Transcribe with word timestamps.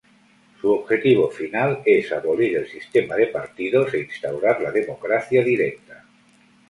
Su 0.59 0.71
objetivo 0.71 1.29
final 1.29 1.83
es 1.85 2.11
abolir 2.11 2.57
el 2.57 2.67
sistema 2.67 3.13
de 3.15 3.27
partidos 3.27 3.93
e 3.93 3.99
instaurar 3.99 4.59
la 4.59 4.71
democracia 4.71 5.43
directa. 5.43 6.03